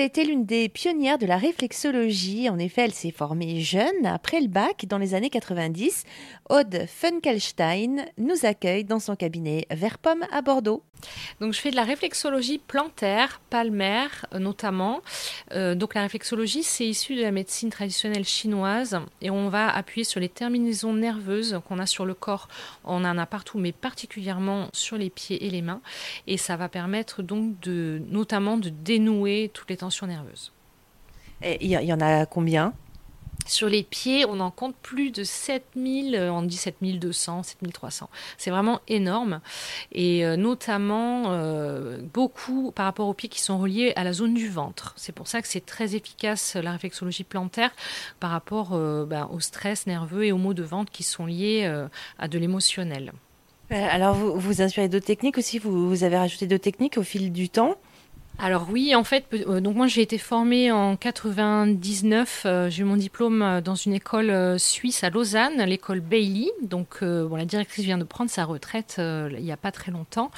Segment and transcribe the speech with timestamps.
[0.00, 2.48] C'était l'une des pionnières de la réflexologie.
[2.48, 6.04] En effet, elle s'est formée jeune, après le bac, dans les années 90.
[6.50, 10.84] Aude Funkelstein nous accueille dans son cabinet Vert Pomme à Bordeaux.
[11.40, 15.00] Donc, je fais de la réflexologie plantaire, palmaire euh, notamment.
[15.52, 20.04] Euh, donc, la réflexologie, c'est issu de la médecine traditionnelle chinoise et on va appuyer
[20.04, 22.48] sur les terminaisons nerveuses qu'on a sur le corps.
[22.84, 25.80] On en a partout, mais particulièrement sur les pieds et les mains.
[26.26, 30.52] Et ça va permettre donc de, notamment de dénouer toutes les tensions nerveuses.
[31.42, 32.74] Il y en a combien?
[33.48, 38.10] Sur les pieds, on en compte plus de 7000, euh, on dit 7200, 7300.
[38.36, 39.40] C'est vraiment énorme.
[39.90, 44.34] Et euh, notamment, euh, beaucoup par rapport aux pieds qui sont reliés à la zone
[44.34, 44.92] du ventre.
[44.96, 47.70] C'est pour ça que c'est très efficace, la réflexologie plantaire,
[48.20, 51.64] par rapport ben, au stress nerveux et aux maux de ventre qui sont liés
[52.18, 53.12] à de l'émotionnel.
[53.70, 55.58] Alors, vous, vous inspirez d'autres techniques aussi?
[55.58, 57.76] Vous, vous avez rajouté d'autres techniques au fil du temps?
[58.40, 62.44] Alors oui, en fait, euh, donc moi j'ai été formée en 99.
[62.46, 66.52] Euh, j'ai eu mon diplôme euh, dans une école suisse à Lausanne, l'école Bailey.
[66.62, 70.30] Donc bon, la directrice vient de prendre sa retraite il n'y a pas très longtemps.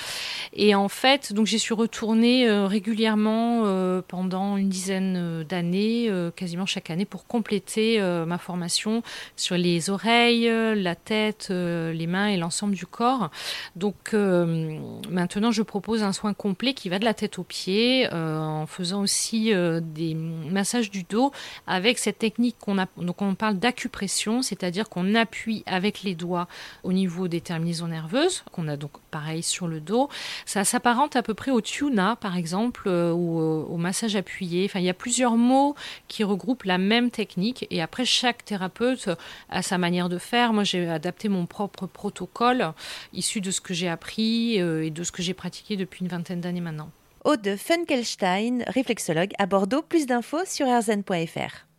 [0.55, 7.05] Et en fait, donc j'ai suis retourner régulièrement pendant une dizaine d'années, quasiment chaque année,
[7.05, 9.03] pour compléter ma formation
[9.37, 13.31] sur les oreilles, la tête, les mains et l'ensemble du corps.
[13.77, 18.39] Donc maintenant, je propose un soin complet qui va de la tête aux pieds euh,
[18.39, 21.33] en faisant aussi euh, des massages du dos
[21.67, 22.87] avec cette technique qu'on a.
[22.97, 26.49] Donc on parle d'acupression, c'est-à-dire qu'on appuie avec les doigts
[26.83, 30.09] au niveau des terminaisons nerveuses, qu'on a donc pareil sur le dos.
[30.47, 34.65] Ça s'apparente à peu près au tuna, par exemple, euh, ou au massage appuyé.
[34.65, 35.75] Enfin, il y a plusieurs mots
[36.09, 39.09] qui regroupent la même technique et après chaque thérapeute
[39.49, 40.53] a sa manière de faire.
[40.53, 42.73] Moi, j'ai adapté mon propre protocole
[43.13, 46.41] issu de ce que j'ai appris et de ce que j'ai pratiqué depuis une vingtaine
[46.41, 46.91] d'années maintenant.
[47.25, 49.83] Aude Funkelstein, réflexologue à Bordeaux.
[49.83, 51.70] Plus d'infos sur rzn.fr.